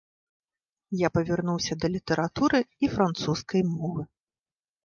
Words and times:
Я 1.01 1.11
павярнуўся 1.17 1.77
да 1.83 1.87
літаратуры 1.97 2.59
і 2.87 2.91
французскай 2.95 3.61
мовы. 3.75 4.01